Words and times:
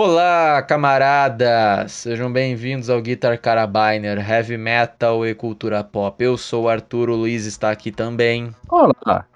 Olá, 0.00 0.62
camaradas! 0.62 1.90
Sejam 1.90 2.32
bem-vindos 2.32 2.88
ao 2.88 3.02
Guitar 3.02 3.36
Carabiner, 3.36 4.16
Heavy 4.30 4.56
Metal 4.56 5.26
e 5.26 5.34
Cultura 5.34 5.82
Pop. 5.82 6.22
Eu 6.22 6.38
sou 6.38 6.62
o 6.62 6.68
Arthur, 6.68 7.10
o 7.10 7.16
Luiz 7.16 7.46
está 7.46 7.72
aqui 7.72 7.90
também. 7.90 8.54
Olá! 8.68 9.26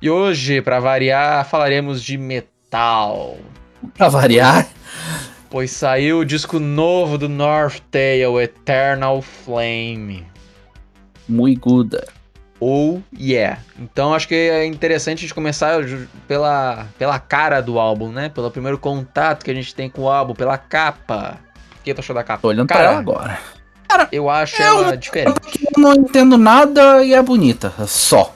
E 0.00 0.08
hoje, 0.08 0.62
para 0.62 0.80
variar, 0.80 1.44
falaremos 1.44 2.02
de 2.02 2.16
metal. 2.16 3.36
Pra 3.92 4.08
variar? 4.08 4.66
Pois 5.50 5.70
saiu 5.70 6.20
o 6.20 6.24
disco 6.24 6.58
novo 6.58 7.18
do 7.18 7.28
North 7.28 7.82
Tail, 7.90 8.40
Eternal 8.40 9.20
Flame. 9.20 10.26
Muito 11.28 11.60
good. 11.60 11.98
Oh 12.60 13.00
yeah. 13.18 13.58
Então 13.78 14.12
acho 14.12 14.28
que 14.28 14.34
é 14.34 14.66
interessante 14.66 15.18
a 15.18 15.22
gente 15.22 15.34
começar 15.34 15.80
pela, 16.28 16.86
pela 16.98 17.18
cara 17.18 17.62
do 17.62 17.78
álbum, 17.78 18.12
né? 18.12 18.28
Pelo 18.28 18.50
primeiro 18.50 18.78
contato 18.78 19.42
que 19.42 19.50
a 19.50 19.54
gente 19.54 19.74
tem 19.74 19.88
com 19.88 20.02
o 20.02 20.10
álbum, 20.10 20.34
pela 20.34 20.58
capa. 20.58 21.38
O 21.78 21.82
que 21.82 21.94
tu 21.94 22.00
achou 22.00 22.14
da 22.14 22.22
capa? 22.22 22.42
Tô 22.42 22.48
olhando 22.48 22.66
pra 22.66 22.76
Cara, 22.76 22.90
ela 22.90 22.98
agora. 22.98 23.38
Eu 24.12 24.28
acho 24.28 24.60
É 24.60 24.66
ela 24.66 24.96
diferente. 24.96 25.40
Eu 25.74 25.82
não 25.82 25.94
entendo 25.94 26.36
nada 26.36 27.02
e 27.02 27.14
é 27.14 27.22
bonita. 27.22 27.72
Só. 27.86 28.34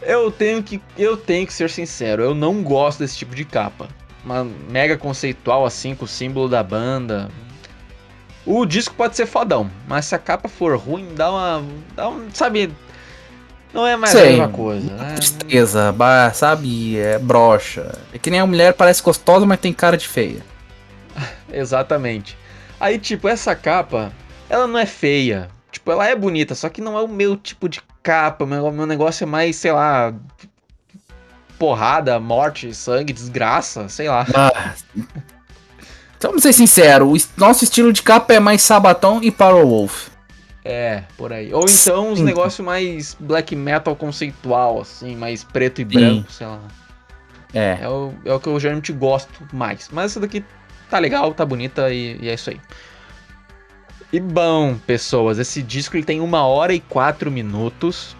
Eu 0.00 0.30
tenho 0.30 0.62
que 0.62 0.80
eu 0.96 1.16
tenho 1.16 1.46
que 1.46 1.52
ser 1.52 1.68
sincero, 1.70 2.22
eu 2.22 2.34
não 2.34 2.62
gosto 2.62 3.00
desse 3.00 3.16
tipo 3.16 3.34
de 3.34 3.44
capa. 3.44 3.88
Uma 4.24 4.44
mega 4.44 4.96
conceitual 4.96 5.66
assim 5.66 5.94
com 5.94 6.04
o 6.04 6.08
símbolo 6.08 6.48
da 6.48 6.62
banda. 6.62 7.28
O 8.46 8.66
disco 8.66 8.94
pode 8.94 9.16
ser 9.16 9.26
fodão, 9.26 9.70
mas 9.88 10.04
se 10.04 10.14
a 10.14 10.18
capa 10.18 10.48
for 10.48 10.76
ruim, 10.76 11.14
dá 11.14 11.30
uma, 11.30 11.64
dá 11.96 12.08
um, 12.08 12.30
sabe, 12.30 12.70
não 13.74 13.86
é 13.86 13.96
mais 13.96 14.14
a 14.14 14.18
Sei. 14.20 14.30
mesma 14.30 14.48
coisa, 14.48 14.90
né? 14.94 15.14
Tristeza, 15.16 15.92
ba- 15.92 16.32
sabe? 16.32 16.96
É 16.98 17.18
brocha. 17.18 17.98
É 18.12 18.18
que 18.18 18.30
nem 18.30 18.38
a 18.40 18.46
mulher 18.46 18.72
parece 18.72 19.02
gostosa, 19.02 19.44
mas 19.44 19.58
tem 19.60 19.72
cara 19.72 19.96
de 19.96 20.06
feia. 20.08 20.42
Exatamente. 21.52 22.38
Aí, 22.80 22.98
tipo, 22.98 23.28
essa 23.28 23.54
capa, 23.54 24.12
ela 24.48 24.66
não 24.66 24.78
é 24.78 24.86
feia. 24.86 25.48
Tipo, 25.72 25.90
ela 25.90 26.06
é 26.06 26.14
bonita, 26.14 26.54
só 26.54 26.68
que 26.68 26.80
não 26.80 26.96
é 26.96 27.02
o 27.02 27.08
meu 27.08 27.36
tipo 27.36 27.68
de 27.68 27.82
capa. 28.02 28.46
Meu, 28.46 28.70
meu 28.70 28.86
negócio 28.86 29.24
é 29.24 29.26
mais, 29.26 29.56
sei 29.56 29.72
lá. 29.72 30.14
Porrada, 31.58 32.18
morte, 32.20 32.72
sangue, 32.74 33.12
desgraça, 33.12 33.88
sei 33.88 34.08
lá. 34.08 34.26
Ah. 34.34 34.74
Então, 36.16 36.30
vamos 36.30 36.42
ser 36.42 36.52
sinceros, 36.52 37.24
o 37.24 37.28
nosso 37.40 37.64
estilo 37.64 37.92
de 37.92 38.02
capa 38.02 38.32
é 38.34 38.40
mais 38.40 38.62
Sabaton 38.62 39.20
e 39.22 39.30
Power 39.30 39.64
Wolf. 39.66 40.08
É, 40.64 41.02
por 41.18 41.32
aí. 41.32 41.52
Ou 41.52 41.66
então 41.68 42.12
uns 42.12 42.18
Sim. 42.18 42.24
negócios 42.24 42.64
mais 42.64 43.14
black 43.20 43.54
metal 43.54 43.94
conceitual, 43.94 44.80
assim, 44.80 45.14
mais 45.14 45.44
preto 45.44 45.82
e 45.82 45.84
branco, 45.84 46.32
sei 46.32 46.46
lá. 46.46 46.60
É. 47.52 47.78
É 47.82 47.88
o, 47.88 48.14
é 48.24 48.32
o 48.32 48.40
que 48.40 48.48
eu 48.48 48.58
geralmente 48.58 48.92
gosto 48.92 49.46
mais. 49.52 49.88
Mas 49.92 50.12
essa 50.12 50.20
daqui 50.20 50.42
tá 50.88 50.98
legal, 50.98 51.34
tá 51.34 51.44
bonita 51.44 51.92
e, 51.92 52.18
e 52.20 52.28
é 52.28 52.34
isso 52.34 52.50
aí. 52.50 52.60
E 54.12 54.20
bom, 54.20 54.76
pessoas, 54.86 55.38
esse 55.38 55.60
disco 55.62 55.96
ele 55.96 56.04
tem 56.04 56.20
uma 56.20 56.46
hora 56.46 56.72
e 56.72 56.80
quatro 56.80 57.30
minutos 57.30 58.16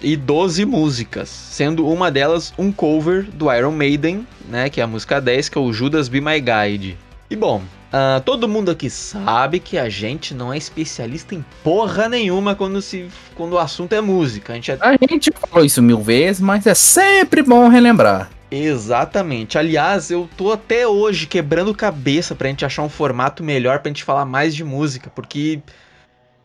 e 0.00 0.16
12 0.16 0.64
músicas, 0.64 1.28
sendo 1.28 1.86
uma 1.86 2.10
delas 2.10 2.52
um 2.58 2.72
cover 2.72 3.24
do 3.24 3.52
Iron 3.52 3.72
Maiden, 3.72 4.26
né, 4.48 4.68
que 4.68 4.80
é 4.80 4.84
a 4.84 4.86
música 4.86 5.20
10, 5.20 5.48
que 5.48 5.58
é 5.58 5.60
o 5.60 5.72
Judas 5.72 6.08
Be 6.08 6.20
My 6.20 6.40
Guide. 6.40 6.96
E 7.28 7.36
bom, 7.36 7.62
ah, 7.92 8.20
todo 8.24 8.48
mundo 8.48 8.70
aqui 8.70 8.90
sabe 8.90 9.58
que 9.60 9.78
a 9.78 9.88
gente 9.88 10.34
não 10.34 10.52
é 10.52 10.56
especialista 10.58 11.34
em 11.34 11.44
porra 11.62 12.08
nenhuma 12.08 12.54
quando, 12.54 12.80
se, 12.82 13.08
quando 13.34 13.52
o 13.54 13.58
assunto 13.58 13.92
é 13.94 14.00
música. 14.00 14.52
A 14.52 14.56
gente 14.56 14.70
é 14.70 14.78
A 14.80 14.92
gente 15.08 15.30
falou 15.32 15.64
isso 15.64 15.82
mil 15.82 16.00
vezes, 16.02 16.40
mas 16.40 16.66
é 16.66 16.74
sempre 16.74 17.42
bom 17.42 17.68
relembrar. 17.68 18.30
Exatamente. 18.50 19.58
Aliás, 19.58 20.10
eu 20.10 20.28
tô 20.36 20.52
até 20.52 20.86
hoje 20.86 21.26
quebrando 21.26 21.74
cabeça 21.74 22.34
pra 22.34 22.48
gente 22.48 22.64
achar 22.64 22.82
um 22.82 22.88
formato 22.88 23.42
melhor 23.42 23.80
pra 23.80 23.88
gente 23.90 24.04
falar 24.04 24.24
mais 24.24 24.54
de 24.54 24.62
música, 24.62 25.10
porque 25.14 25.60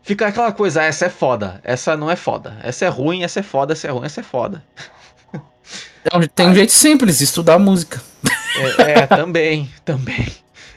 fica 0.02 0.26
aquela 0.26 0.50
coisa, 0.52 0.80
ah, 0.82 0.84
essa 0.84 1.06
é 1.06 1.08
foda, 1.08 1.60
essa 1.62 1.96
não 1.96 2.10
é 2.10 2.16
foda, 2.16 2.56
essa 2.62 2.84
é 2.84 2.88
ruim, 2.88 3.22
essa 3.22 3.38
é 3.40 3.42
foda, 3.42 3.72
essa 3.72 3.86
é 3.86 3.90
ruim, 3.90 4.04
essa 4.04 4.20
é 4.20 4.24
foda. 4.24 4.62
Tem 6.02 6.20
um- 6.20 6.26
Tem 6.26 6.48
um 6.48 6.54
jeito 6.54 6.72
simples 6.72 7.20
estudar 7.20 7.58
música. 7.60 8.02
É, 8.78 8.92
é, 9.02 9.06
também, 9.06 9.70
também. 9.84 10.26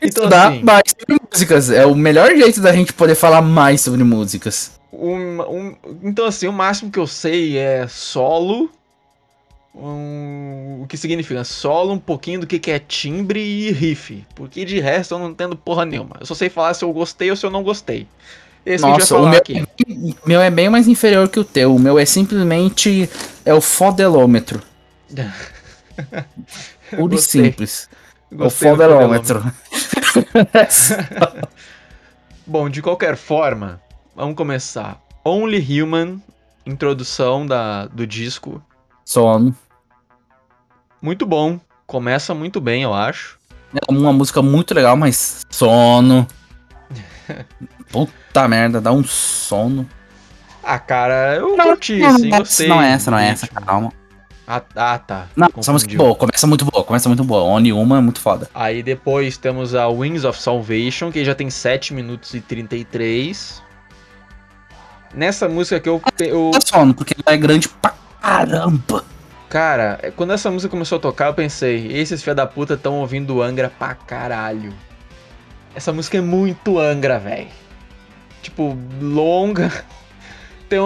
Então, 0.01 0.23
estudar 0.23 0.47
assim- 0.51 0.63
mais 0.63 0.83
sobre 1.00 1.22
músicas. 1.31 1.69
É 1.69 1.85
o 1.85 1.95
melhor 1.95 2.29
jeito 2.35 2.61
da 2.61 2.73
gente 2.73 2.94
poder 2.94 3.16
falar 3.16 3.41
mais 3.41 3.81
sobre 3.81 4.03
músicas. 4.03 4.72
Um- 4.91 5.41
um- 5.41 5.75
então, 6.03 6.25
assim, 6.25 6.47
o 6.47 6.53
máximo 6.53 6.91
que 6.91 7.00
eu 7.00 7.07
sei 7.07 7.57
é 7.57 7.88
solo. 7.88 8.69
um- 9.78 10.83
o 10.83 10.88
que 10.88 10.95
significa 10.95 11.44
solo, 11.44 11.91
um 11.91 12.00
pouquinho 12.00 12.39
do 12.39 12.47
que, 12.47 12.57
que 12.57 12.72
é 12.72 12.79
timbre 12.79 13.41
e 13.41 13.72
riff. 13.72 14.25
Porque 14.33 14.63
de 14.63 14.79
resto 14.79 15.13
eu 15.16 15.19
não 15.19 15.31
entendo 15.31 15.53
porra 15.56 15.83
nenhuma. 15.83 16.16
Eu 16.19 16.25
só 16.25 16.33
sei 16.33 16.47
falar 16.50 16.73
se 16.73 16.85
eu 16.85 16.94
gostei 16.94 17.29
ou 17.29 17.35
se 17.35 17.45
eu 17.45 17.50
não 17.50 17.62
gostei. 17.62 18.07
Esse 18.66 18.83
Nossa, 18.83 19.17
o 19.17 19.27
meu, 19.27 19.38
aqui. 19.38 19.66
o 19.85 20.16
meu 20.25 20.39
é 20.41 20.50
bem 20.50 20.69
mais 20.69 20.88
inferior 20.88 21.27
que 21.27 21.39
o 21.39 21.44
teu. 21.44 21.75
O 21.75 21.79
meu 21.79 22.00
é 22.00 22.06
simplesmente 22.06 23.09
é 23.44 23.53
o 23.53 23.59
fodelômetro. 23.59 24.62
Puro 26.95 27.13
e 27.16 27.17
simples. 27.17 27.89
O 28.31 28.36
Gostei 28.38 28.72
do 28.72 28.78
fodelômetro. 28.78 29.44
Bom, 32.46 32.69
de 32.69 32.81
qualquer 32.81 33.16
forma, 33.16 33.81
vamos 34.16 34.36
começar. 34.36 35.00
Only 35.24 35.81
Human, 35.81 36.22
introdução 36.66 37.46
da, 37.46 37.86
do 37.88 38.06
disco. 38.06 38.62
Sono. 39.03 39.56
Muito 41.02 41.25
bom. 41.25 41.59
Começa 41.88 42.34
muito 42.34 42.59
bem, 42.62 42.84
eu 42.84 42.94
acho. 42.94 43.38
É 43.74 43.91
uma 43.91 44.13
música 44.13 44.42
muito 44.42 44.74
legal, 44.74 44.96
mas 44.96 45.46
sono. 45.50 46.28
Puta 47.92 48.47
merda, 48.47 48.80
dá 48.81 48.92
um 48.92 49.03
sono. 49.03 49.88
Ah, 50.63 50.80
cara, 50.80 51.36
eu 51.36 51.56
Não, 51.56 51.66
curti, 51.66 52.00
não, 52.00 52.18
sim, 52.18 52.30
não, 52.30 52.38
gostei. 52.40 52.68
não 52.68 52.81
é 52.81 52.92
essa, 52.92 53.12
não 53.12 53.18
é 53.19 53.28
essa, 53.30 53.47
calma. 53.47 53.92
Ah, 54.47 54.61
ah, 54.75 55.00
tá. 55.00 55.28
Não, 55.35 55.47
essa 55.57 55.72
música 55.72 55.94
é 55.94 55.97
boa, 55.97 56.16
começa 56.16 56.45
muito 56.45 56.66
boa, 56.66 56.83
começa 56.83 57.09
muito 57.09 57.23
boa. 57.23 57.44
Only 57.44 57.73
uma 57.73 57.97
é 57.97 58.01
muito 58.01 58.19
foda. 58.19 58.47
Aí 58.53 58.83
depois 58.83 59.38
temos 59.38 59.73
a 59.73 59.88
Wings 59.88 60.23
of 60.23 60.39
Salvation, 60.39 61.11
que 61.11 61.25
já 61.25 61.33
tem 61.33 61.50
7 61.50 61.94
minutos 61.94 62.33
e 62.33 62.41
33. 62.41 63.63
Nessa 65.16 65.50
música 65.50 65.79
que 65.79 65.89
eu, 65.89 66.01
eu 66.19 66.51
Dá 66.53 66.59
sono, 66.61 66.94
porque 66.94 67.16
ela 67.25 67.35
é 67.35 67.38
grande 67.38 67.67
pra 67.69 67.95
caramba. 68.22 69.03
Cara, 69.50 69.97
é, 70.01 70.11
quando 70.11 70.33
essa 70.33 70.51
música 70.51 70.69
começou 70.69 70.97
a 70.97 71.01
tocar, 71.01 71.27
eu 71.27 71.33
pensei, 71.33 71.88
esses 71.91 72.22
filha 72.22 72.35
da 72.35 72.45
puta 72.45 72.73
estão 72.73 73.00
ouvindo 73.00 73.41
Angra 73.41 73.69
pra 73.69 73.95
caralho. 73.95 74.73
Essa 75.73 75.91
música 75.91 76.17
é 76.17 76.22
muito 76.22 76.77
Angra, 76.77 77.17
velho. 77.17 77.47
Tipo, 78.41 78.77
longa. 79.01 79.72
Tem 80.69 80.79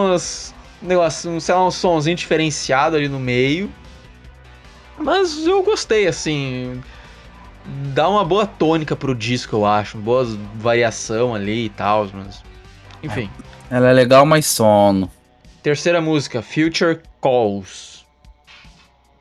uns 0.81 0.87
negócios, 0.87 1.25
um, 1.25 1.39
sei 1.39 1.55
lá, 1.55 1.65
um 1.65 1.71
sonzinho 1.71 2.15
diferenciado 2.15 2.95
ali 2.95 3.07
no 3.07 3.19
meio. 3.19 3.71
Mas 4.97 5.45
eu 5.45 5.63
gostei, 5.63 6.07
assim. 6.07 6.81
Dá 7.93 8.09
uma 8.09 8.23
boa 8.25 8.45
tônica 8.47 8.95
pro 8.95 9.13
disco, 9.15 9.55
eu 9.57 9.65
acho. 9.65 9.97
Boa 9.97 10.25
variação 10.55 11.35
ali 11.35 11.65
e 11.65 11.69
tal, 11.69 12.09
mas. 12.13 12.43
Enfim. 13.03 13.29
Ela 13.69 13.89
é 13.89 13.93
legal, 13.93 14.25
mas 14.25 14.45
sono. 14.45 15.09
Terceira 15.61 16.01
música, 16.01 16.41
Future 16.41 17.01
Calls. 17.21 18.05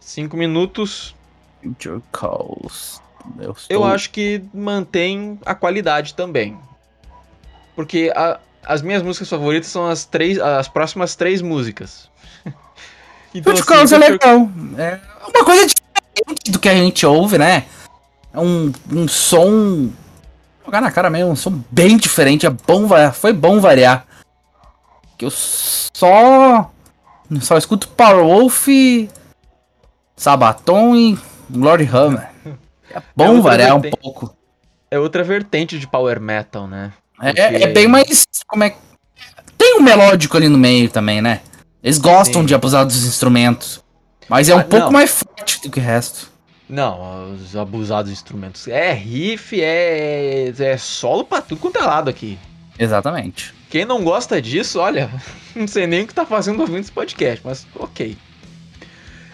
Cinco 0.01 0.37
minutos. 0.37 1.15
Future 1.63 2.01
Calls. 2.13 3.03
Eu, 3.39 3.45
Eu 3.45 3.53
estou- 3.53 3.85
acho 3.85 4.11
que 4.11 4.43
mantém 4.55 5.39
a 5.45 5.55
qualidade 5.55 6.15
também. 6.15 6.57
Porque 7.77 8.11
a- 8.17 8.41
as 8.65 8.83
minhas 8.83 9.03
músicas 9.03 9.29
favoritas 9.29 9.69
são 9.69 9.89
as 9.89 10.05
três, 10.05 10.39
as 10.39 10.69
próximas 10.69 11.15
três 11.17 11.41
músicas. 11.41 12.09
então, 13.35 13.57
Future 13.57 13.67
Calls 13.67 13.93
é 13.93 13.99
legal. 13.99 14.49
É 14.77 15.01
uma 15.35 15.45
coisa 15.45 15.67
diferente 15.67 16.51
do 16.51 16.59
que 16.59 16.69
a 16.69 16.75
gente 16.75 17.07
ouve, 17.07 17.39
né? 17.39 17.65
É 18.33 18.39
um, 18.39 18.73
um 18.93 19.09
som. 19.09 19.91
Jogar 20.65 20.81
na 20.81 20.91
cara 20.91 21.09
mesmo, 21.09 21.31
um 21.31 21.37
som 21.37 21.63
bem 21.71 21.97
diferente. 21.97 22.47
É 22.47 22.51
bom, 22.51 22.87
foi 23.15 23.33
bom 23.33 23.61
variar. 23.61 24.07
Que 25.17 25.25
eu 25.25 25.31
só. 25.31 26.71
Só 27.41 27.59
escuto 27.59 27.89
Power 27.89 28.25
Wolf, 28.25 28.69
Sabaton 30.17 30.97
e 30.97 31.19
Glory 31.51 31.89
Hammer. 31.93 32.31
É 32.91 33.03
bom 33.15 33.37
outra 33.37 33.43
variar 33.43 33.77
um 33.77 33.81
vertente. 33.81 34.01
pouco. 34.03 34.35
É 34.91 34.99
outra 34.99 35.23
vertente 35.23 35.79
de 35.79 35.87
power 35.87 36.19
metal, 36.19 36.67
né? 36.67 36.91
É, 37.21 37.33
Porque- 37.33 37.65
é 37.65 37.67
bem 37.73 37.89
mais. 37.89 38.27
Como 38.47 38.65
é. 38.65 38.75
Tem 39.57 39.77
um 39.79 39.83
melódico 39.83 40.37
ali 40.37 40.49
no 40.49 40.59
meio 40.59 40.89
também, 40.89 41.21
né? 41.21 41.41
Eles 41.83 41.99
gostam 41.99 42.43
Sim. 42.43 42.47
de 42.47 42.55
abusar 42.55 42.85
dos 42.87 43.05
instrumentos. 43.05 43.83
Mas 44.29 44.49
é 44.49 44.53
Ah, 44.53 44.57
um 44.57 44.63
pouco 44.63 44.87
não. 44.87 44.93
mais 44.93 45.11
forte 45.11 45.61
do 45.63 45.71
que 45.71 45.81
o 45.81 45.83
resto. 45.83 46.31
Não, 46.69 47.33
os 47.35 47.57
abusados 47.57 48.13
instrumentos. 48.13 48.69
É 48.69 48.93
riff, 48.93 49.59
é, 49.61 50.53
é 50.59 50.77
solo 50.77 51.25
pra 51.25 51.41
tudo 51.41 51.59
quanto 51.61 51.79
é 51.79 51.83
lado 51.83 52.11
aqui. 52.11 52.39
Exatamente. 52.79 53.55
Quem 53.71 53.85
não 53.85 54.05
gosta 54.05 54.41
disso, 54.41 54.79
olha, 54.79 55.11
não 55.57 55.67
sei 55.67 55.87
nem 55.87 56.03
o 56.03 56.07
que 56.07 56.15
tá 56.15 56.27
fazendo 56.27 56.61
ouvindo 56.61 56.81
esse 56.81 56.93
podcast, 56.93 57.41
mas 57.45 57.67
ok. 57.75 58.17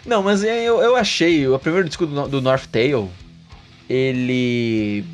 Não, 0.07 0.23
mas 0.23 0.45
é, 0.45 0.63
eu, 0.63 0.81
eu 0.81 0.95
achei, 0.97 1.47
o 1.49 1.59
primeiro 1.59 1.89
disco 1.89 2.07
do, 2.07 2.29
do 2.29 2.41
North 2.41 2.67
Tail, 2.71 3.11
ele 3.89 5.05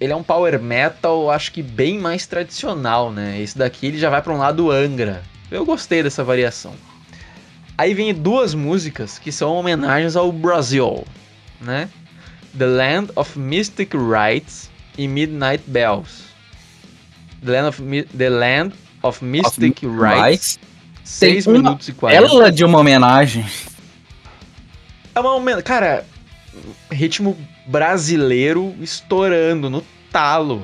ele 0.00 0.12
é 0.14 0.16
um 0.16 0.22
power 0.22 0.58
metal, 0.58 1.30
acho 1.30 1.52
que 1.52 1.62
bem 1.62 1.98
mais 1.98 2.26
tradicional, 2.26 3.12
né? 3.12 3.38
Esse 3.40 3.58
daqui 3.58 3.86
ele 3.86 3.98
já 3.98 4.08
vai 4.08 4.22
para 4.22 4.32
um 4.32 4.38
lado 4.38 4.70
Angra. 4.70 5.22
Eu 5.50 5.64
gostei 5.66 6.02
dessa 6.02 6.24
variação. 6.24 6.72
Aí 7.76 7.92
vem 7.92 8.14
duas 8.14 8.54
músicas 8.54 9.18
que 9.18 9.30
são 9.30 9.54
homenagens 9.54 10.16
ao 10.16 10.32
Brasil, 10.32 11.04
né? 11.60 11.88
The 12.56 12.66
Land 12.66 13.12
of 13.14 13.38
Mystic 13.38 13.92
Rites 13.94 14.70
e 14.96 15.06
Midnight 15.06 15.62
Bells. 15.66 16.24
The 17.44 17.52
Land 17.52 17.68
of, 17.68 17.82
Mi 17.82 18.02
The 18.02 18.30
Land 18.30 18.74
of 19.02 19.24
Mystic 19.24 19.82
of 19.82 19.96
Rites. 19.98 20.58
6 21.04 21.46
minutos 21.46 21.88
e 21.88 21.92
40. 21.92 22.16
Ela 22.16 22.52
de 22.52 22.64
uma 22.64 22.78
homenagem. 22.78 23.44
É 25.14 25.20
uma 25.20 25.34
homenagem. 25.34 25.64
Cara, 25.64 26.06
ritmo 26.90 27.36
brasileiro 27.66 28.74
estourando 28.80 29.70
no 29.70 29.84
talo. 30.10 30.62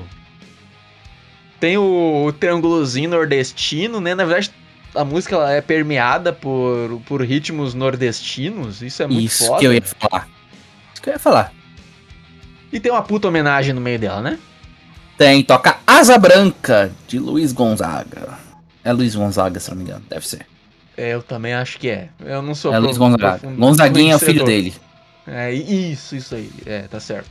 Tem 1.59 1.77
o, 1.77 2.25
o 2.25 2.33
triângulozinho 2.33 3.09
nordestino, 3.09 3.99
né? 3.99 4.13
Na 4.13 4.25
verdade, 4.25 4.51
a 4.93 5.03
música 5.03 5.35
ela 5.35 5.51
é 5.51 5.61
permeada 5.61 6.31
por, 6.31 7.01
por 7.05 7.21
ritmos 7.21 7.73
nordestinos. 7.73 8.81
Isso 8.81 9.01
é 9.01 9.07
muito 9.07 9.25
Isso 9.25 9.47
foda. 9.47 9.59
que 9.59 9.65
eu 9.65 9.73
ia 9.73 9.81
falar. 9.81 10.27
Isso 10.93 11.01
que 11.01 11.09
eu 11.09 11.13
ia 11.13 11.19
falar. 11.19 11.53
E 12.71 12.79
tem 12.79 12.91
uma 12.91 13.01
puta 13.01 13.27
homenagem 13.27 13.73
no 13.73 13.81
meio 13.81 13.97
dela, 13.97 14.21
né? 14.21 14.37
Tem, 15.17 15.43
toca 15.43 15.77
Asa 15.87 16.17
Branca, 16.17 16.91
de 17.07 17.17
Luiz 17.17 17.51
Gonzaga. 17.51 18.37
É 18.83 18.93
Luiz 18.93 19.15
Gonzaga, 19.15 19.59
se 19.59 19.69
não 19.71 19.77
me 19.77 19.83
engano, 19.83 20.03
deve 20.07 20.27
ser. 20.27 20.45
É, 20.95 21.13
eu 21.13 21.23
também 21.23 21.53
acho 21.53 21.79
que 21.79 21.89
é. 21.89 22.09
Eu 22.23 22.41
não 22.41 22.53
sou 22.53 22.73
É 22.73 22.77
Luiz 22.77 22.97
Gonzaga. 22.97 23.47
Gonzaguinha 23.49 24.13
é 24.13 24.15
o 24.15 24.19
filho 24.19 24.43
dele. 24.43 24.75
É, 25.27 25.53
isso, 25.53 26.15
isso 26.15 26.35
aí. 26.35 26.49
É, 26.65 26.81
tá 26.83 26.99
certo. 26.99 27.29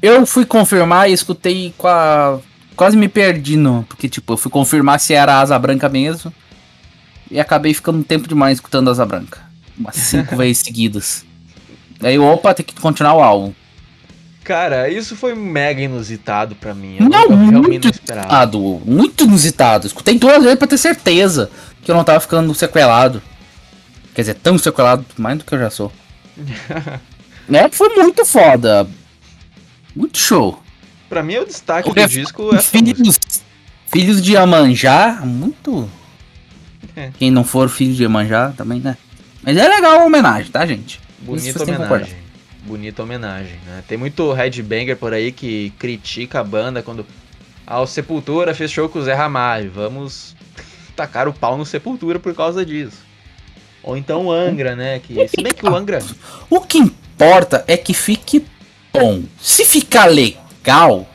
Eu 0.00 0.24
fui 0.24 0.44
confirmar 0.44 1.10
e 1.10 1.12
escutei 1.12 1.74
com 1.76 1.88
a... 1.88 2.38
Quase 2.76 2.96
me 2.96 3.08
perdi, 3.08 3.56
não. 3.56 3.82
Porque, 3.82 4.08
tipo, 4.08 4.34
eu 4.34 4.36
fui 4.36 4.50
confirmar 4.50 5.00
se 5.00 5.14
era 5.14 5.40
Asa 5.40 5.58
Branca 5.58 5.88
mesmo. 5.88 6.32
E 7.30 7.40
acabei 7.40 7.74
ficando 7.74 7.98
um 7.98 8.02
tempo 8.02 8.28
demais 8.28 8.58
escutando 8.58 8.90
Asa 8.90 9.04
Branca. 9.04 9.40
Umas 9.76 9.96
cinco 9.96 10.36
vezes 10.36 10.58
seguidas. 10.58 11.24
Aí, 12.00 12.18
opa, 12.18 12.54
tem 12.54 12.64
que 12.64 12.74
continuar 12.80 13.14
o 13.14 13.22
álbum. 13.22 13.52
Cara, 14.44 14.88
isso 14.88 15.16
foi 15.16 15.34
mega 15.34 15.80
inusitado 15.82 16.54
pra 16.54 16.72
mim. 16.72 16.98
Eu 17.00 17.08
não, 17.08 17.28
muito 17.28 17.88
inusitado. 17.88 18.60
Muito 18.84 19.24
inusitado. 19.24 19.86
Escutei 19.88 20.16
duas 20.18 20.40
vezes 20.40 20.58
pra 20.58 20.68
ter 20.68 20.78
certeza 20.78 21.50
que 21.82 21.90
eu 21.90 21.96
não 21.96 22.04
tava 22.04 22.20
ficando 22.20 22.54
sequelado. 22.54 23.20
Quer 24.14 24.22
dizer, 24.22 24.34
tão 24.34 24.56
sequelado 24.56 25.04
mais 25.18 25.38
do 25.38 25.44
que 25.44 25.52
eu 25.52 25.58
já 25.58 25.70
sou. 25.70 25.90
é, 27.52 27.68
foi 27.68 27.88
muito 27.90 28.24
foda. 28.24 28.88
Muito 29.94 30.18
show. 30.18 30.62
Pra 31.08 31.22
mim, 31.22 31.36
o 31.36 31.46
destaque 31.46 31.92
do 31.92 32.08
disco 32.08 32.54
é 32.54 32.60
filhos, 32.60 33.18
filhos 33.86 34.22
de 34.22 34.36
Amanjá, 34.36 35.20
muito. 35.24 35.88
É. 36.96 37.10
Quem 37.18 37.30
não 37.30 37.44
for 37.44 37.68
filho 37.68 37.94
de 37.94 38.04
Amanjá 38.04 38.52
também, 38.56 38.80
né? 38.80 38.96
Mas 39.42 39.56
é 39.56 39.68
legal 39.68 40.00
a 40.00 40.04
homenagem, 40.04 40.50
tá, 40.50 40.66
gente? 40.66 41.00
Bonita 41.20 41.62
homenagem. 41.62 42.16
Bonita 42.64 43.02
homenagem, 43.02 43.58
né? 43.64 43.84
Tem 43.86 43.96
muito 43.96 44.32
headbanger 44.32 44.96
por 44.96 45.12
aí 45.12 45.30
que 45.30 45.70
critica 45.78 46.40
a 46.40 46.44
banda 46.44 46.82
quando. 46.82 47.06
Ah, 47.64 47.80
o 47.80 47.86
Sepultura 47.86 48.54
fez 48.54 48.70
show 48.72 48.88
com 48.88 48.98
o 48.98 49.02
Zé 49.02 49.14
Ramalho. 49.14 49.70
Vamos 49.70 50.34
tacar 50.96 51.28
o 51.28 51.32
pau 51.32 51.56
no 51.56 51.64
Sepultura 51.64 52.18
por 52.18 52.34
causa 52.34 52.66
disso. 52.66 53.05
Ou 53.86 53.96
então 53.96 54.26
o 54.26 54.32
Angra, 54.32 54.74
né? 54.74 54.98
Que, 54.98 55.28
se 55.28 55.40
bem 55.40 55.54
que 55.54 55.64
o 55.64 55.74
Angra. 55.74 56.00
O 56.50 56.60
que 56.60 56.76
importa 56.76 57.64
é 57.68 57.76
que 57.76 57.94
fique 57.94 58.44
bom. 58.92 59.22
Se 59.40 59.64
ficar 59.64 60.06
legal, 60.06 61.08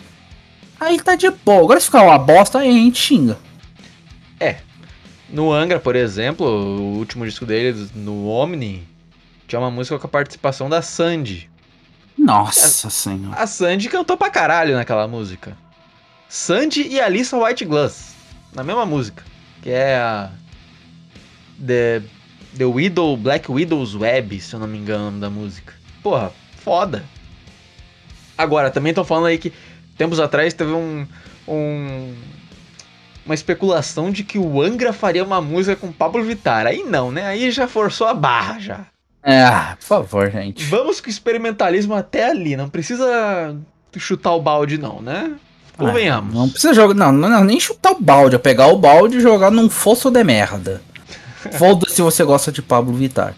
aí 0.80 0.98
tá 1.02 1.16
de 1.16 1.30
boa. 1.30 1.64
Agora 1.64 1.80
se 1.82 1.88
ficar 1.88 2.04
uma 2.04 2.18
bosta, 2.18 2.60
aí 2.60 2.70
a 2.70 2.72
gente 2.72 2.98
xinga. 2.98 3.38
É. 4.40 4.56
No 5.30 5.52
Angra, 5.52 5.82
por 5.82 5.98
exemplo, 5.98 6.48
o 6.48 6.98
último 6.98 7.26
disco 7.26 7.46
dele, 7.46 7.90
no 7.94 8.30
Omni, 8.30 8.88
tinha 9.48 9.60
uma 9.60 9.70
música 9.70 10.00
com 10.00 10.08
a 10.08 10.10
participação 10.10 10.70
da 10.70 10.82
Sandy. 10.82 11.50
Nossa 12.18 12.88
a, 12.88 12.90
senhora. 12.90 13.36
A 13.36 13.48
Sandy 13.48 13.90
cantou 13.90 14.16
pra 14.16 14.30
caralho 14.30 14.76
naquela 14.76 15.10
música. 15.10 15.58
Sandy 16.30 16.88
e 16.88 17.02
Alissa 17.02 17.38
White 17.38 17.66
Glass. 17.66 18.16
Na 18.54 18.64
mesma 18.64 18.86
música. 18.86 19.26
Que 19.62 19.72
é 19.72 19.98
a. 19.98 20.32
The, 21.66 22.02
The 22.57 22.65
Widow, 22.65 23.15
Black 23.18 23.51
Widow's 23.51 23.95
Web, 23.95 24.39
se 24.39 24.53
eu 24.53 24.59
não 24.59 24.68
me 24.68 24.77
engano, 24.77 25.19
da 25.19 25.30
música. 25.30 25.74
Porra, 26.03 26.31
foda. 26.57 27.03
Agora, 28.38 28.71
também 28.71 28.92
estão 28.92 29.06
falando 29.06 29.27
aí 29.27 29.38
que 29.38 29.53
tempos 29.98 30.19
atrás 30.19 30.53
teve 30.53 30.71
um, 30.71 31.06
um, 31.48 32.13
uma 33.25 33.36
especulação 33.36 34.12
de 34.12 34.24
que 34.24 34.39
o 34.39 34.62
Angra 34.62 34.92
faria 34.92 35.24
uma 35.24 35.42
música 35.42 35.75
com 35.75 35.92
Pablo 35.92 36.24
Vittar. 36.24 36.65
Aí 36.65 36.83
não, 36.83 37.12
né? 37.12 37.25
Aí 37.27 37.51
já 37.51 37.68
forçou 37.68 38.07
a 38.07 38.13
barra 38.13 38.59
já. 38.59 38.86
É, 39.24 39.75
por 39.75 39.86
favor, 39.86 40.31
gente. 40.31 40.63
Vamos 40.65 41.00
com 41.00 41.07
o 41.07 41.09
experimentalismo 41.09 41.94
até 41.94 42.25
ali. 42.25 42.57
Não 42.57 42.69
precisa 42.69 43.56
chutar 43.98 44.33
o 44.33 44.42
balde, 44.42 44.77
não, 44.77 45.01
né? 45.01 45.36
Convenhamos. 45.77 46.33
É, 46.33 46.38
não 46.38 46.50
precisa 46.50 46.74
jogar. 46.74 46.94
Não, 46.94 47.12
não, 47.12 47.30
não, 47.30 47.44
nem 47.44 47.59
chutar 47.59 47.92
o 47.92 48.01
balde. 48.01 48.36
É 48.36 48.39
pegar 48.39 48.68
o 48.68 48.77
balde 48.77 49.18
e 49.18 49.21
jogar 49.21 49.51
num 49.51 49.69
fosso 49.69 50.09
de 50.09 50.24
merda. 50.24 50.81
Foda-se 51.58 51.96
se 51.96 52.02
você 52.02 52.24
gosta 52.24 52.52
de 52.52 52.62
Pablo 52.62 52.94
Vittar. 52.94 53.36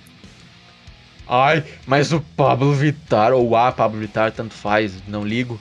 Ai, 1.27 1.63
mas 1.87 2.11
o 2.11 2.21
Pablo 2.35 2.73
Vittar, 2.73 3.31
ou 3.31 3.55
a 3.55 3.71
Pablo 3.71 3.99
Vittar, 3.99 4.31
tanto 4.31 4.53
faz, 4.53 4.93
não 5.07 5.25
ligo. 5.25 5.59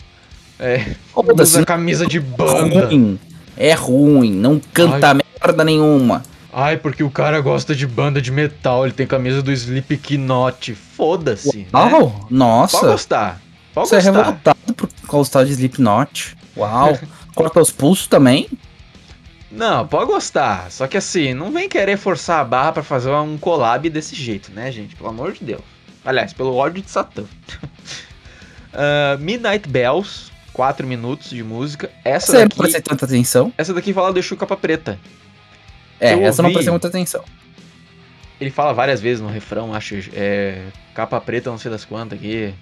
É, 0.58 0.94
usa 1.40 1.64
camisa 1.64 2.06
de 2.06 2.20
banda. 2.20 2.76
É 2.76 2.84
ruim, 2.84 3.18
é 3.56 3.72
ruim, 3.72 4.32
não 4.32 4.60
canta 4.72 5.08
Ai. 5.08 5.20
merda 5.42 5.64
nenhuma. 5.64 6.22
Ai, 6.52 6.76
porque 6.76 7.02
o 7.02 7.10
cara 7.10 7.40
gosta 7.40 7.74
de 7.74 7.86
banda 7.86 8.20
de 8.20 8.30
metal, 8.30 8.84
ele 8.84 8.92
tem 8.92 9.06
camisa 9.06 9.40
do 9.42 9.50
Slipknot. 9.50 10.74
Foda-se. 10.74 11.66
Uau, 11.72 12.08
né? 12.08 12.26
nossa. 12.30 12.78
Pode 12.78 12.92
gostar. 12.92 13.40
Pode 13.72 13.88
Você 13.88 13.96
é 13.96 13.98
gostar. 13.98 14.10
é 14.10 14.24
revoltado 14.24 14.74
por 14.74 14.88
gostar 15.06 15.44
de 15.44 15.52
Slipknot. 15.52 16.36
Uau. 16.56 16.98
Corta 17.34 17.60
os 17.60 17.70
pulsos 17.70 18.06
também? 18.06 18.46
Não, 19.52 19.86
pode 19.86 20.06
gostar. 20.10 20.70
Só 20.70 20.86
que 20.86 20.96
assim, 20.96 21.34
não 21.34 21.52
vem 21.52 21.68
querer 21.68 21.98
forçar 21.98 22.40
a 22.40 22.44
barra 22.44 22.72
para 22.72 22.82
fazer 22.82 23.10
um 23.10 23.36
collab 23.36 23.88
desse 23.90 24.16
jeito, 24.16 24.50
né, 24.50 24.72
gente? 24.72 24.96
Pelo 24.96 25.10
amor 25.10 25.32
de 25.32 25.44
Deus. 25.44 25.60
Aliás, 26.04 26.32
pelo 26.32 26.54
ódio 26.54 26.82
de 26.82 26.90
Satã. 26.90 27.22
uh, 27.22 29.18
Midnight 29.20 29.68
Bells, 29.68 30.32
4 30.54 30.86
minutos 30.86 31.30
de 31.30 31.42
música. 31.42 31.90
Essa 32.02 32.32
Você 32.32 32.48
daqui. 32.48 32.72
Não 32.72 32.80
tanta 32.80 33.04
atenção. 33.04 33.52
Essa 33.56 33.74
daqui 33.74 33.92
fala 33.92 34.12
deixa 34.12 34.34
o 34.34 34.38
capa 34.38 34.56
preta. 34.56 34.98
É, 36.00 36.14
eu 36.14 36.22
essa 36.22 36.42
ouvi, 36.42 36.42
não 36.42 36.52
prestei 36.52 36.70
muita 36.70 36.88
atenção. 36.88 37.24
Ele 38.40 38.50
fala 38.50 38.72
várias 38.72 39.00
vezes 39.00 39.20
no 39.20 39.28
refrão, 39.28 39.74
acho. 39.74 39.96
É, 40.14 40.64
capa 40.94 41.20
preta, 41.20 41.50
não 41.50 41.58
sei 41.58 41.70
das 41.70 41.84
quantas 41.84 42.18
aqui. 42.18 42.52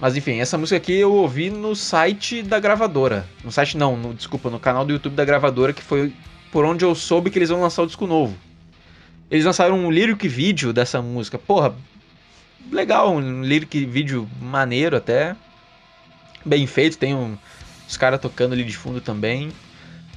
Mas 0.00 0.16
enfim, 0.16 0.38
essa 0.40 0.56
música 0.56 0.76
aqui 0.76 0.92
eu 0.92 1.12
ouvi 1.12 1.50
no 1.50 1.74
site 1.74 2.42
da 2.42 2.60
gravadora. 2.60 3.26
No 3.42 3.50
site 3.50 3.76
não, 3.76 3.96
no, 3.96 4.14
desculpa, 4.14 4.48
no 4.48 4.60
canal 4.60 4.84
do 4.84 4.92
YouTube 4.92 5.14
da 5.14 5.24
gravadora, 5.24 5.72
que 5.72 5.82
foi 5.82 6.12
por 6.52 6.64
onde 6.64 6.84
eu 6.84 6.94
soube 6.94 7.30
que 7.30 7.38
eles 7.38 7.48
vão 7.48 7.60
lançar 7.60 7.82
o 7.82 7.86
disco 7.86 8.06
novo. 8.06 8.36
Eles 9.30 9.44
lançaram 9.44 9.76
um 9.76 9.90
lyric 9.90 10.26
vídeo 10.28 10.72
dessa 10.72 11.02
música. 11.02 11.36
Porra, 11.36 11.74
legal, 12.70 13.14
um 13.14 13.42
lyric 13.42 13.84
vídeo 13.84 14.28
maneiro 14.40 14.96
até. 14.96 15.34
Bem 16.46 16.66
feito, 16.66 16.96
tem 16.96 17.14
um, 17.14 17.36
os 17.86 17.96
caras 17.96 18.20
tocando 18.20 18.52
ali 18.52 18.64
de 18.64 18.76
fundo 18.76 19.00
também. 19.00 19.50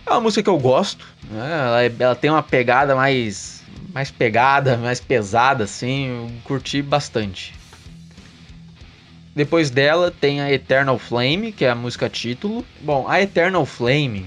É 0.06 0.12
uma 0.12 0.22
música 0.22 0.44
que 0.44 0.50
eu 0.50 0.60
gosto, 0.60 1.06
né? 1.30 1.52
ela, 1.52 1.84
é, 1.84 1.92
ela 2.00 2.16
tem 2.16 2.30
uma 2.30 2.44
pegada 2.44 2.96
mais, 2.96 3.64
mais 3.94 4.12
pegada, 4.12 4.78
mais 4.78 5.00
pesada, 5.00 5.64
assim, 5.64 6.08
eu 6.08 6.32
curti 6.44 6.82
bastante. 6.82 7.54
Depois 9.36 9.70
dela 9.70 10.12
tem 10.12 10.42
a 10.42 10.52
Eternal 10.52 11.00
Flame, 11.00 11.52
que 11.52 11.64
é 11.64 11.70
a 11.70 11.76
música 11.76 12.10
título. 12.10 12.66
Bom, 12.82 13.08
a 13.08 13.22
Eternal 13.22 13.66
Flame. 13.66 14.26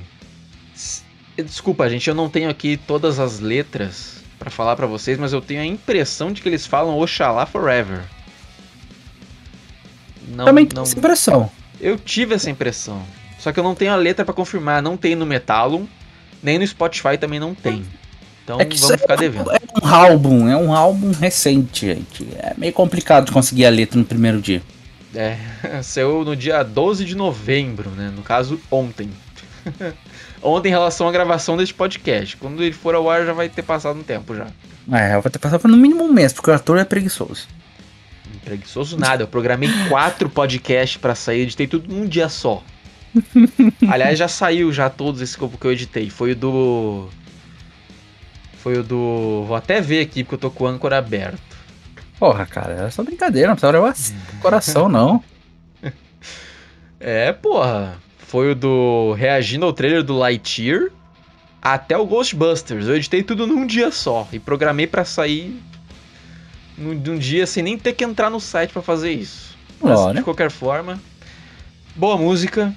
Desculpa, 1.37 1.89
gente, 1.91 2.09
eu 2.09 2.15
não 2.15 2.31
tenho 2.31 2.49
aqui 2.49 2.77
todas 2.77 3.19
as 3.19 3.41
letras 3.41 4.23
para 4.39 4.51
falar 4.51 4.77
para 4.77 4.87
vocês, 4.87 5.19
mas 5.19 5.33
eu 5.33 5.43
tenho 5.43 5.61
a 5.61 5.67
impressão 5.67 6.33
de 6.33 6.41
que 6.41 6.49
eles 6.49 6.67
falam 6.67 6.99
Oxalá 6.99 7.45
Forever. 7.45 8.03
Não, 10.29 10.47
Também 10.47 10.65
tenho 10.65 10.83
essa 10.83 10.97
impressão. 10.97 11.51
Eu 11.81 11.99
tive 11.99 12.35
essa 12.35 12.49
impressão. 12.49 13.03
Só 13.39 13.53
que 13.53 13.61
eu 13.61 13.65
não 13.65 13.75
tenho 13.75 13.93
a 13.93 13.97
letra 13.97 14.25
para 14.25 14.33
confirmar. 14.33 14.81
Não 14.81 14.97
tem 14.97 15.15
no 15.15 15.27
Metalum, 15.27 15.87
nem 16.43 16.59
no 16.59 16.67
Spotify 16.67 17.19
também 17.19 17.39
não 17.39 17.55
tem. 17.55 17.85
Então 18.43 18.59
é 18.59 18.65
vamos 18.65 19.01
ficar 19.01 19.17
devendo. 19.17 19.51
É 19.51 19.59
um 19.83 19.87
álbum, 19.87 20.49
é 20.49 20.57
um 20.57 20.73
álbum 20.73 21.13
recente, 21.13 21.87
gente. 21.87 22.27
É 22.39 22.55
meio 22.57 22.73
complicado 22.73 23.27
de 23.27 23.33
conseguir 23.33 23.67
a 23.67 23.71
letra 23.71 23.99
no 23.99 24.05
primeiro 24.05 24.41
dia. 24.41 24.63
É, 25.15 25.39
saiu 25.83 26.25
no 26.25 26.35
dia 26.35 26.63
12 26.63 27.05
de 27.05 27.15
novembro, 27.15 27.91
né? 27.91 28.13
No 28.15 28.23
caso, 28.23 28.61
ontem. 28.71 29.11
ontem 30.43 30.69
em 30.69 30.73
relação 30.73 31.09
à 31.09 31.13
gravação 31.13 31.57
deste 31.57 31.75
podcast. 31.75 32.37
Quando 32.37 32.63
ele 32.63 32.73
for 32.73 32.95
ao 32.95 33.09
ar 33.09 33.25
já 33.25 33.33
vai 33.33 33.49
ter 33.49 33.63
passado 33.63 33.99
um 33.99 34.03
tempo 34.03 34.35
já. 34.35 34.47
É, 34.93 35.19
vai 35.19 35.31
ter 35.31 35.39
passado 35.39 35.67
no 35.69 35.77
mínimo 35.77 36.05
um 36.05 36.13
mês, 36.13 36.33
porque 36.33 36.51
o 36.51 36.55
ator 36.55 36.79
é 36.79 36.85
preguiçoso. 36.85 37.49
Preguiçoso 38.45 38.99
nada. 38.99 39.23
Eu 39.23 39.29
programei 39.29 39.71
quatro 39.89 40.29
podcasts 40.29 40.99
pra 40.99 41.15
sair, 41.15 41.43
editei 41.43 41.67
tudo 41.67 41.93
num 41.93 42.07
dia 42.07 42.29
só. 42.29 42.63
Aliás, 43.89 44.19
já 44.19 44.29
saiu 44.29 44.73
já 44.73 44.91
todos 44.91 45.37
eu, 45.37 45.49
que 45.49 45.67
eu 45.67 45.73
editei. 45.73 46.11
Foi 46.11 46.33
o 46.33 46.37
do. 46.37 47.09
Foi 48.59 48.79
o 48.79 48.83
do. 48.83 49.45
Vou 49.47 49.57
até 49.57 49.81
ver 49.81 50.01
aqui 50.01 50.23
porque 50.23 50.35
eu 50.35 50.39
tô 50.39 50.51
com 50.51 50.65
o 50.65 50.67
âncora 50.67 50.99
aberto. 50.99 51.54
Porra, 52.25 52.47
cara, 52.47 52.73
era 52.73 52.91
só 52.91 53.03
brincadeira, 53.03 53.49
não 53.49 53.55
precisava 53.55 53.79
levar 53.79 53.95
coração, 54.41 54.89
não. 54.89 55.23
É, 56.99 57.35
porra. 57.35 57.99
Foi 58.17 58.53
o 58.53 58.55
do. 58.55 59.13
Reagindo 59.13 59.67
ao 59.67 59.75
trailer 59.75 60.03
do 60.03 60.17
Lightyear 60.17 60.89
até 61.61 61.99
o 61.99 62.07
Ghostbusters. 62.07 62.87
Eu 62.87 62.97
editei 62.97 63.23
tudo 63.23 63.47
num 63.47 63.67
dia 63.67 63.93
só 63.93 64.27
e 64.33 64.39
programei 64.39 64.87
pra 64.87 65.05
sair 65.05 65.61
num, 66.79 66.95
num 66.95 67.19
dia 67.19 67.47
sem 67.47 67.63
nem 67.63 67.77
ter 67.77 67.93
que 67.93 68.03
entrar 68.03 68.31
no 68.31 68.41
site 68.41 68.73
pra 68.73 68.81
fazer 68.81 69.13
isso. 69.13 69.55
Mas, 69.79 69.99
Olha. 69.99 70.15
de 70.15 70.23
qualquer 70.23 70.51
forma, 70.51 70.99
boa 71.95 72.17
música. 72.17 72.75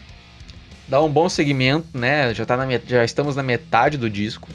Dá 0.90 1.02
um 1.02 1.10
bom 1.10 1.30
segmento, 1.30 1.98
né? 1.98 2.34
Já, 2.34 2.46
tá 2.46 2.58
na, 2.58 2.66
já 2.86 3.06
estamos 3.06 3.34
na 3.34 3.44
metade 3.44 3.98
do 3.98 4.10
disco. 4.10 4.50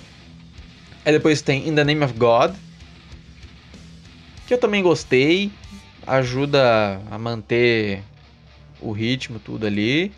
Aí 1.02 1.12
depois 1.14 1.40
tem 1.40 1.66
In 1.66 1.74
the 1.74 1.82
Name 1.82 2.04
of 2.04 2.12
God. 2.12 2.52
Que 4.52 4.56
eu 4.56 4.60
também 4.60 4.82
gostei. 4.82 5.50
Ajuda 6.06 7.00
a 7.10 7.16
manter 7.16 8.02
o 8.82 8.92
ritmo, 8.92 9.38
tudo 9.38 9.66
ali. 9.66 10.12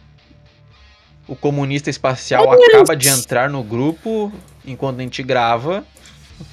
O 1.29 1.37
comunista 1.37 1.89
espacial 1.89 2.51
acaba 2.51 2.97
de 2.97 3.09
entrar 3.09 3.49
no 3.49 3.63
grupo 3.63 4.33
enquanto 4.67 4.99
a 4.99 5.03
gente 5.03 5.23
grava. 5.23 5.85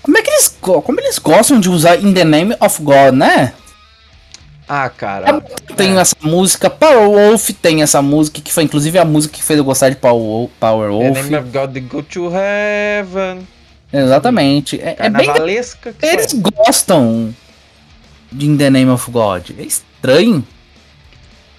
Como 0.04 0.16
é 0.16 0.22
que 0.22 0.30
eles, 0.30 0.60
como 0.62 1.00
eles 1.00 1.18
gostam 1.18 1.60
de 1.60 1.72
usar 1.72 1.96
In 1.96 2.14
the 2.14 2.24
Name 2.24 2.56
of 2.60 2.84
God, 2.84 3.16
né? 3.16 3.56
Ah, 4.70 4.88
cara. 4.88 5.42
Tem 5.76 5.98
essa 5.98 6.16
música, 6.22 6.70
Power 6.70 7.10
Wolf 7.10 7.50
tem 7.60 7.82
essa 7.82 8.00
música, 8.00 8.40
que 8.42 8.54
foi 8.54 8.62
inclusive 8.66 9.00
a 9.00 9.06
música 9.06 9.34
que 9.34 9.44
fez 9.44 9.58
eu 9.58 9.66
gostar 9.66 9.90
de 9.90 9.96
Power 9.96 10.22
Wolf. 10.22 10.52
Power 10.60 10.92
The. 10.92 11.24
Name 11.24 11.36
of 11.36 11.50
God, 11.50 11.74
they 11.74 11.82
go 11.82 12.04
to 12.04 12.30
heaven. 12.30 13.48
Exatamente. 13.92 14.80
É, 14.80 14.96
é 15.00 15.10
bem 15.10 15.26
Carnavalesca. 15.26 15.94
que 15.94 16.06
Eles 16.06 16.32
só. 16.32 16.38
gostam 16.38 17.36
de 18.32 18.46
In 18.46 18.58
the 18.58 18.70
Name 18.70 18.90
of 18.90 19.10
God. 19.12 19.50
É 19.58 19.64
estranho. 19.64 20.46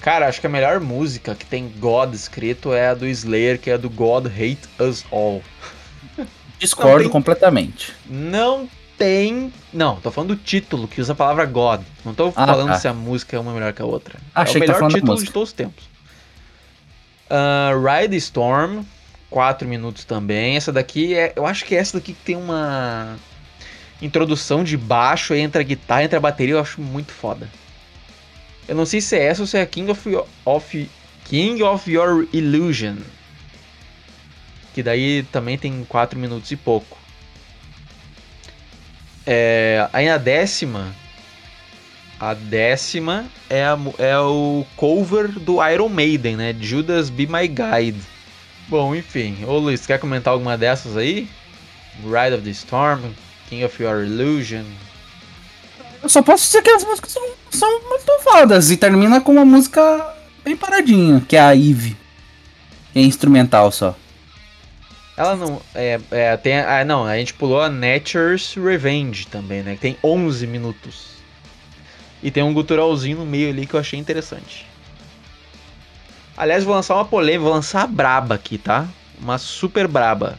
Cara, 0.00 0.26
acho 0.26 0.41
que 0.41 0.47
a 0.47 0.50
melhor 0.50 0.81
música 0.81 1.35
que 1.35 1.47
tem 1.47 1.69
God 1.79 2.12
escrito 2.14 2.73
é 2.73 2.88
a 2.88 2.95
do 2.95 3.07
Slayer, 3.07 3.59
que 3.59 3.71
é 3.71 3.75
a 3.75 3.76
do 3.76 3.88
God 3.88 4.26
Hate 4.26 4.59
Us 4.81 5.05
All. 5.12 5.43
Discordo 6.59 6.95
Não, 6.95 7.02
tem- 7.02 7.09
completamente. 7.11 7.93
Não 8.07 8.69
tem. 8.99 9.52
Não, 9.73 9.97
tô 10.00 10.11
falando 10.11 10.35
do 10.35 10.43
título, 10.43 10.88
que 10.88 11.00
usa 11.00 11.12
a 11.12 11.17
palavra 11.17 11.45
God. 11.47 11.83
Não 12.05 12.14
tô 12.14 12.29
Ah, 12.35 12.47
falando 12.47 12.69
tá. 12.69 12.79
se 12.81 12.88
a 12.88 12.93
música 12.95 13.37
é 13.37 13.41
uma 13.41 13.52
melhor 13.52 13.73
que 13.73 13.83
a 13.83 13.85
outra. 13.85 14.19
Achei 14.35 14.61
é 14.61 14.64
que 14.64 14.64
o 14.64 14.67
tá 14.67 14.73
melhor 14.73 14.79
falando 14.79 14.93
da 14.93 14.99
título 15.00 15.25
de 15.25 15.33
todos 15.33 15.49
os 15.50 15.52
tempos. 15.52 15.85
Ah, 17.31 17.71
Ride 18.00 18.17
Storm, 18.17 18.83
4 19.31 19.67
minutos 19.69 20.05
também. 20.05 20.57
Essa 20.57 20.73
daqui 20.73 21.14
é. 21.14 21.33
Eu 21.37 21.47
acho 21.47 21.64
que 21.64 21.75
é 21.75 21.79
essa 21.79 21.99
daqui 21.99 22.12
que 22.12 22.23
tem 22.25 22.37
uma 22.37 23.17
introdução 24.02 24.64
de 24.64 24.76
baixo, 24.76 25.32
entra 25.35 25.61
a 25.61 25.64
guitarra, 25.64 26.04
entra 26.04 26.18
a 26.18 26.21
bateria, 26.21 26.54
eu 26.54 26.61
acho 26.61 26.80
muito 26.80 27.12
foda. 27.12 27.49
Eu 28.68 28.75
não 28.75 28.85
sei 28.85 29.00
se 29.00 29.16
é 29.16 29.25
essa 29.25 29.40
ou 29.42 29.47
se 29.47 29.56
é 29.56 29.64
King 29.64 29.90
of, 29.90 30.09
of 30.44 30.90
King 31.25 31.62
of 31.62 31.90
Your 31.90 32.26
Illusion. 32.32 32.97
Que 34.75 34.82
daí 34.82 35.23
também 35.30 35.56
tem 35.56 35.85
4 35.85 36.18
minutos 36.18 36.50
e 36.50 36.56
pouco. 36.56 36.99
É, 39.26 39.88
aí 39.92 40.09
a 40.09 40.18
décima. 40.18 40.94
A 42.18 42.35
décima 42.35 43.26
é, 43.50 43.64
a 43.64 43.76
é 43.99 44.18
o 44.18 44.64
cover 44.76 45.28
do 45.28 45.64
Iron 45.68 45.88
Maiden, 45.88 46.37
né? 46.37 46.56
Judas 46.59 47.11
Be 47.11 47.26
My 47.26 47.49
Guide. 47.49 48.00
Bom, 48.68 48.94
enfim. 48.94 49.44
Ô 49.44 49.59
Luiz, 49.59 49.87
quer 49.87 49.99
comentar 49.99 50.32
alguma 50.32 50.56
dessas 50.56 50.97
aí? 50.97 51.28
Ride 52.04 52.35
of 52.35 52.42
the 52.42 52.50
Storm, 52.50 53.12
King 53.52 53.66
of 53.66 53.82
Your 53.82 54.02
Illusion. 54.02 54.64
Eu 56.02 56.09
só 56.09 56.23
posso 56.23 56.47
dizer 56.47 56.62
que 56.62 56.71
as 56.71 56.82
músicas 56.85 57.12
são, 57.12 57.23
são 57.50 57.82
muito 57.87 58.23
fodas. 58.23 58.71
E 58.71 58.78
termina 58.78 59.21
com 59.21 59.32
uma 59.32 59.44
música 59.44 60.14
bem 60.42 60.56
paradinha, 60.56 61.23
que 61.28 61.37
é 61.37 61.40
a 61.40 61.54
Eve. 61.54 61.94
Que 62.94 63.00
é 63.00 63.02
instrumental 63.02 63.71
só. 63.71 63.94
Ela 65.18 65.37
não. 65.37 65.61
É, 65.75 66.00
é, 66.11 66.37
tem. 66.38 66.61
Ah, 66.61 66.82
não, 66.82 67.04
a 67.04 67.18
gente 67.18 67.35
pulou 67.35 67.61
a 67.61 67.68
Nature's 67.68 68.54
Revenge 68.54 69.26
também, 69.26 69.62
né? 69.62 69.75
Que 69.75 69.80
tem 69.82 69.99
11 70.02 70.47
minutos. 70.47 71.12
E 72.23 72.30
tem 72.30 72.42
um 72.42 72.54
guturalzinho 72.54 73.18
no 73.18 73.26
meio 73.26 73.50
ali 73.50 73.66
que 73.66 73.75
eu 73.75 73.80
achei 73.80 73.99
interessante. 73.99 74.66
Aliás, 76.35 76.64
vou 76.64 76.75
lançar 76.75 76.94
uma 76.94 77.04
polêmica, 77.04 77.44
vou 77.44 77.52
lançar 77.52 77.82
a 77.82 77.87
braba 77.87 78.35
aqui, 78.35 78.56
tá? 78.56 78.88
Uma 79.21 79.37
super 79.37 79.87
braba. 79.87 80.38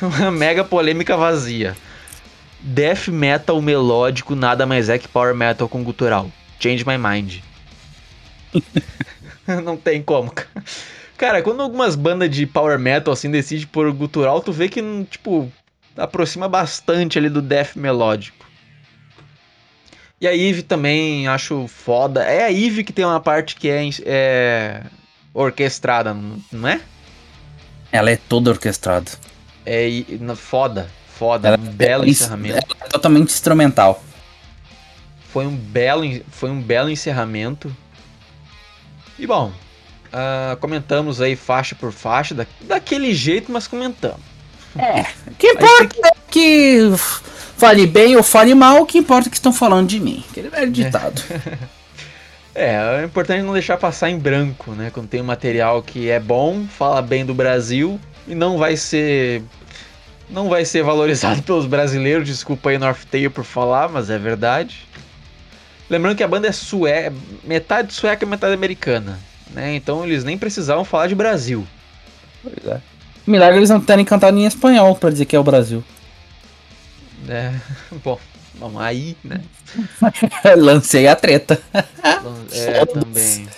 Uma 0.00 0.30
mega 0.30 0.64
polêmica 0.64 1.16
vazia. 1.16 1.76
Death 2.60 3.08
metal 3.08 3.60
melódico 3.60 4.34
nada 4.34 4.66
mais 4.66 4.88
é 4.88 4.98
que 4.98 5.08
power 5.08 5.34
metal 5.34 5.68
com 5.68 5.84
gutural. 5.84 6.30
Change 6.58 6.84
my 6.86 6.98
mind. 6.98 7.40
Não 9.64 9.76
tem 9.76 10.02
como, 10.02 10.32
cara. 11.16 11.42
Quando 11.42 11.62
algumas 11.62 11.94
bandas 11.94 12.30
de 12.30 12.46
power 12.46 12.78
metal 12.78 13.12
assim 13.12 13.30
decidem 13.30 13.66
por 13.66 13.90
gutural, 13.92 14.40
tu 14.40 14.52
vê 14.52 14.68
que, 14.68 14.82
tipo, 15.10 15.50
aproxima 15.96 16.48
bastante 16.48 17.18
ali 17.18 17.28
do 17.28 17.40
death 17.42 17.76
melódico. 17.76 18.46
E 20.20 20.26
a 20.26 20.34
Eve 20.34 20.62
também 20.62 21.28
acho 21.28 21.68
foda. 21.68 22.24
É 22.24 22.44
a 22.44 22.50
Eve 22.50 22.82
que 22.82 22.92
tem 22.92 23.04
uma 23.04 23.20
parte 23.20 23.54
que 23.54 23.68
é, 23.68 23.88
é 24.04 24.82
orquestrada, 25.34 26.16
não 26.50 26.68
é? 26.68 26.80
Ela 27.92 28.10
é 28.10 28.16
toda 28.16 28.50
orquestrada. 28.50 29.10
É 29.66 29.88
foda, 30.36 30.88
foda, 31.18 31.48
Ela- 31.48 31.58
um 31.58 31.60
belo 31.60 32.04
isso- 32.04 32.22
encerramento. 32.22 32.54
Ela 32.56 32.86
é 32.86 32.88
totalmente 32.88 33.30
instrumental. 33.30 34.02
Foi 35.32 35.46
um 35.46 35.56
belo, 35.56 36.02
foi 36.30 36.48
um 36.50 36.62
belo 36.62 36.88
encerramento. 36.88 37.74
E 39.18 39.26
bom, 39.26 39.52
ah, 40.12 40.56
comentamos 40.60 41.20
aí 41.20 41.34
faixa 41.34 41.74
por 41.74 41.90
faixa, 41.92 42.34
da, 42.34 42.46
daquele 42.62 43.12
jeito, 43.14 43.50
mas 43.50 43.66
comentamos. 43.66 44.20
É. 44.78 45.04
O 45.26 45.34
que 45.36 45.48
importa 45.48 45.96
é 46.04 46.10
que 46.30 46.90
fale 47.56 47.86
bem 47.86 48.16
ou 48.16 48.22
fale 48.22 48.54
mal, 48.54 48.82
o 48.82 48.86
que 48.86 48.98
importa 48.98 49.28
é 49.28 49.30
que 49.30 49.36
estão 49.36 49.52
falando 49.52 49.88
de 49.88 49.98
mim. 49.98 50.24
Aquele 50.30 50.48
velho 50.48 50.70
ditado. 50.70 51.22
É, 52.58 53.02
é 53.02 53.04
importante 53.04 53.42
não 53.42 53.52
deixar 53.52 53.76
passar 53.76 54.08
em 54.08 54.18
branco, 54.18 54.70
né? 54.72 54.90
Quando 54.90 55.08
tem 55.08 55.20
um 55.20 55.24
material 55.24 55.82
que 55.82 56.08
é 56.08 56.18
bom, 56.18 56.64
fala 56.66 57.02
bem 57.02 57.22
do 57.22 57.34
Brasil 57.34 58.00
e 58.26 58.34
não 58.34 58.58
vai 58.58 58.76
ser. 58.76 59.42
Não 60.28 60.48
vai 60.48 60.64
ser 60.64 60.82
valorizado 60.82 61.42
pelos 61.44 61.66
brasileiros. 61.66 62.26
Desculpa 62.26 62.70
aí, 62.70 62.78
Northtail, 62.78 63.30
por 63.30 63.44
falar, 63.44 63.88
mas 63.88 64.10
é 64.10 64.18
verdade. 64.18 64.86
Lembrando 65.88 66.16
que 66.16 66.22
a 66.24 66.28
banda 66.28 66.48
é 66.48 66.52
sueca, 66.52 67.14
metade 67.44 67.94
sueca 67.94 68.24
e 68.24 68.28
metade 68.28 68.52
americana, 68.54 69.20
né? 69.52 69.76
Então 69.76 70.04
eles 70.04 70.24
nem 70.24 70.36
precisavam 70.36 70.84
falar 70.84 71.06
de 71.06 71.14
Brasil. 71.14 71.64
Pois 72.42 72.66
é. 72.66 72.80
Milagre 73.24 73.58
eles 73.58 73.70
não 73.70 73.80
terem 73.80 74.04
cantado 74.04 74.36
em 74.36 74.46
espanhol 74.46 74.96
pra 74.96 75.10
dizer 75.10 75.26
que 75.26 75.36
é 75.36 75.38
o 75.38 75.44
Brasil. 75.44 75.84
né? 77.24 77.60
Bom, 78.02 78.18
vamos 78.58 78.80
aí, 78.82 79.16
né? 79.22 79.40
Lancei 80.58 81.06
a 81.06 81.14
treta. 81.14 81.60
É, 82.52 82.84
também. 82.86 83.48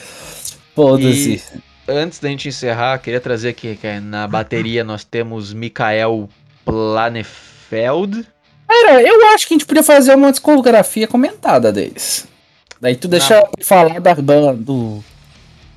Foda-se. 0.75 1.43
Antes 1.89 2.19
da 2.19 2.29
gente 2.29 2.49
encerrar, 2.49 2.99
queria 2.99 3.19
trazer 3.21 3.49
aqui 3.49 3.75
que 3.75 4.01
na 4.01 4.29
bateria 4.29 4.85
nós 4.85 5.05
temos 5.05 5.55
Mikael 5.55 6.29
Planefeld. 6.63 8.27
Cara, 8.69 9.03
eu 9.03 9.27
acho 9.29 9.49
que 9.49 9.55
a 9.55 9.57
gente 9.57 9.67
podia 9.67 9.83
fazer 9.83 10.15
uma 10.15 10.31
discografia 10.31 11.09
comentada 11.09 11.73
deles. 11.73 12.29
Daí 12.79 12.95
tu 12.95 13.09
deixa 13.09 13.39
eu 13.39 13.65
falar 13.65 14.01
da 14.03 14.15
banda, 14.15 14.53
do, 14.53 15.03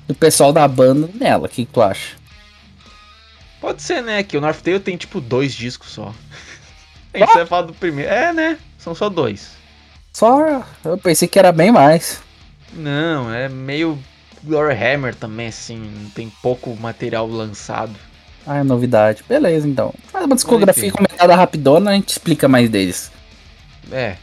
do 0.06 0.14
pessoal 0.14 0.52
da 0.52 0.68
banda 0.68 1.08
nela. 1.14 1.46
O 1.46 1.48
que, 1.48 1.64
que 1.64 1.72
tu 1.72 1.80
acha? 1.80 2.14
Pode 3.58 3.80
ser, 3.80 4.02
né? 4.02 4.22
Que 4.22 4.36
o 4.36 4.40
Northtail 4.40 4.80
tem 4.80 4.98
tipo 4.98 5.18
dois 5.18 5.54
discos 5.54 5.92
só. 5.92 6.14
A 7.14 7.18
gente 7.18 7.32
vai 7.32 7.46
falar 7.46 7.62
do 7.62 7.72
primeiro. 7.72 8.10
É, 8.10 8.34
né? 8.34 8.58
São 8.76 8.94
só 8.94 9.08
dois. 9.08 9.52
Só. 10.12 10.62
Eu 10.84 10.98
pensei 10.98 11.26
que 11.26 11.38
era 11.38 11.52
bem 11.52 11.72
mais. 11.72 12.20
Não, 12.72 13.32
é 13.32 13.48
meio 13.48 13.98
Hammer 14.46 15.14
também, 15.14 15.48
assim. 15.48 16.10
Tem 16.14 16.30
pouco 16.42 16.74
material 16.76 17.26
lançado. 17.26 17.94
Ah, 18.46 18.58
é 18.58 18.62
novidade. 18.62 19.24
Beleza, 19.28 19.68
então. 19.68 19.94
Faz 20.08 20.24
uma 20.24 20.34
discografia 20.34 20.88
Enfim. 20.88 20.96
comentada 20.96 21.34
rapidona, 21.36 21.92
a 21.92 21.94
gente 21.94 22.08
explica 22.10 22.48
mais 22.48 22.68
deles. 22.68 23.12
É, 23.90 24.16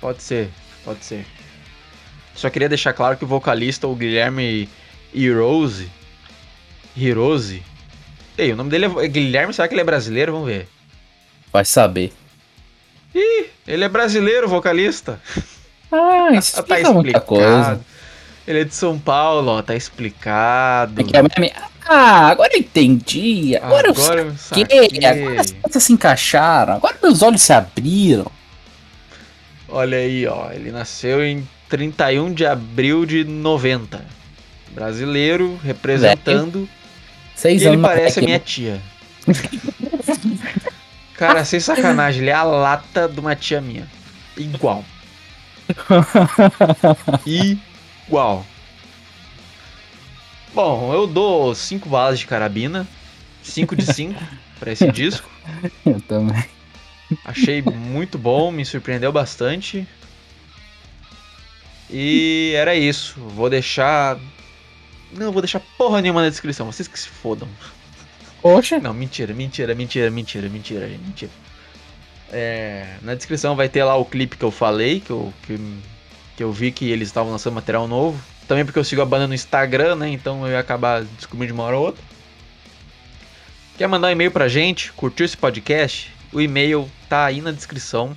pode 0.00 0.22
ser, 0.22 0.50
pode 0.84 1.04
ser. 1.04 1.26
Só 2.34 2.48
queria 2.50 2.68
deixar 2.68 2.92
claro 2.92 3.16
que 3.16 3.24
o 3.24 3.28
vocalista, 3.28 3.86
o 3.86 3.94
Guilherme 3.94 4.68
Hirose. 5.12 5.90
Hirose? 6.96 7.62
Ei, 8.36 8.52
o 8.52 8.56
nome 8.56 8.70
dele 8.70 8.86
é 8.86 9.08
Guilherme, 9.08 9.52
será 9.52 9.68
que 9.68 9.74
ele 9.74 9.80
é 9.80 9.84
brasileiro? 9.84 10.32
Vamos 10.32 10.48
ver. 10.48 10.68
Vai 11.52 11.64
saber. 11.64 12.12
Ih, 13.14 13.46
ele 13.66 13.84
é 13.84 13.88
brasileiro, 13.88 14.48
vocalista. 14.48 15.20
Ah, 15.90 16.28
isso 16.32 16.52
tá 16.64 16.78
explica 16.78 16.92
muita 16.92 17.20
coisa. 17.20 17.80
Ele 18.46 18.60
é 18.60 18.64
de 18.64 18.74
São 18.74 18.98
Paulo, 18.98 19.50
ó, 19.50 19.62
tá 19.62 19.74
explicado. 19.74 21.02
É 21.12 21.22
meme... 21.22 21.52
Ah, 21.88 22.28
agora 22.28 22.50
eu 22.54 22.60
entendi. 22.60 23.56
Agora, 23.56 23.90
Agora 23.90 24.20
eu 24.20 24.26
eu 24.28 24.36
saquei. 24.36 24.64
saquei. 24.90 25.06
Agora 25.06 25.40
as 25.40 25.50
peças 25.52 25.82
se 25.84 25.92
encaixaram. 25.92 26.74
Agora 26.74 26.96
meus 27.02 27.22
olhos 27.22 27.42
se 27.42 27.52
abriram. 27.52 28.30
Olha 29.68 29.98
aí, 29.98 30.26
ó. 30.26 30.50
Ele 30.50 30.70
nasceu 30.72 31.24
em 31.24 31.46
31 31.68 32.32
de 32.32 32.44
abril 32.46 33.04
de 33.06 33.24
90. 33.24 34.04
Brasileiro, 34.72 35.58
representando. 35.62 36.68
Seis 37.34 37.62
E 37.62 37.64
ele 37.66 37.74
anos 37.76 37.82
na 37.82 37.88
parece 37.88 38.18
a 38.18 38.22
minha 38.22 38.38
tia. 38.38 38.80
Cara, 41.14 41.44
sem 41.44 41.60
sacanagem, 41.60 42.22
ele 42.22 42.30
é 42.30 42.34
a 42.34 42.42
lata 42.42 43.08
de 43.08 43.18
uma 43.20 43.34
tia 43.34 43.60
minha. 43.60 43.86
Igual. 44.36 44.84
Igual. 48.06 48.46
Bom, 50.54 50.92
eu 50.94 51.06
dou 51.06 51.54
5 51.54 51.88
balas 51.88 52.18
de 52.18 52.26
carabina. 52.26 52.86
5 53.42 53.76
de 53.76 53.92
5 53.92 54.20
pra 54.58 54.72
esse 54.72 54.90
disco. 54.90 55.28
Eu 55.84 56.00
também. 56.00 56.44
Achei 57.24 57.62
muito 57.62 58.18
bom, 58.18 58.50
me 58.50 58.64
surpreendeu 58.64 59.12
bastante. 59.12 59.86
E 61.90 62.52
era 62.56 62.74
isso. 62.74 63.20
Vou 63.20 63.48
deixar. 63.48 64.18
Não, 65.12 65.30
vou 65.30 65.40
deixar 65.40 65.60
porra 65.78 66.00
nenhuma 66.00 66.22
na 66.22 66.28
descrição. 66.28 66.66
Vocês 66.66 66.88
que 66.88 66.98
se 66.98 67.08
fodam. 67.08 67.48
Poxa. 68.42 68.78
Não, 68.78 68.92
mentira, 68.92 69.32
mentira, 69.32 69.74
mentira, 69.74 70.10
mentira, 70.10 70.48
mentira, 70.48 70.88
mentira. 70.88 71.32
É, 72.32 72.96
na 73.02 73.14
descrição 73.14 73.54
vai 73.54 73.68
ter 73.68 73.84
lá 73.84 73.96
o 73.96 74.04
clipe 74.04 74.36
que 74.36 74.44
eu 74.44 74.50
falei, 74.50 75.00
que 75.00 75.10
eu, 75.10 75.32
que, 75.46 75.58
que 76.36 76.42
eu 76.42 76.52
vi 76.52 76.70
que 76.70 76.90
eles 76.90 77.08
estavam 77.08 77.32
lançando 77.32 77.54
material 77.54 77.88
novo. 77.88 78.20
Também 78.46 78.64
porque 78.64 78.78
eu 78.78 78.84
sigo 78.84 79.02
a 79.02 79.06
banda 79.06 79.26
no 79.26 79.34
Instagram, 79.34 79.96
né? 79.96 80.10
Então 80.10 80.46
eu 80.46 80.52
ia 80.52 80.60
acabar 80.60 81.02
descobrindo 81.02 81.52
de 81.52 81.52
uma 81.52 81.64
hora 81.64 81.76
ou 81.76 81.86
outra. 81.86 82.02
Quer 83.76 83.88
mandar 83.88 84.08
um 84.08 84.10
e-mail 84.10 84.30
pra 84.30 84.48
gente? 84.48 84.92
Curtiu 84.92 85.26
esse 85.26 85.36
podcast? 85.36 86.12
O 86.32 86.40
e-mail 86.40 86.90
tá 87.08 87.24
aí 87.24 87.40
na 87.40 87.50
descrição. 87.50 88.16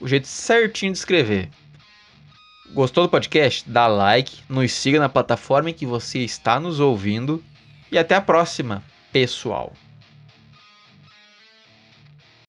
O 0.00 0.08
jeito 0.08 0.26
certinho 0.26 0.92
de 0.92 0.98
escrever. 0.98 1.48
Gostou 2.72 3.04
do 3.04 3.10
podcast? 3.10 3.68
Dá 3.68 3.86
like, 3.86 4.40
nos 4.48 4.72
siga 4.72 4.98
na 4.98 5.08
plataforma 5.08 5.70
em 5.70 5.74
que 5.74 5.86
você 5.86 6.20
está 6.20 6.58
nos 6.58 6.80
ouvindo. 6.80 7.42
E 7.90 7.98
até 7.98 8.14
a 8.14 8.20
próxima, 8.20 8.82
pessoal. 9.12 9.72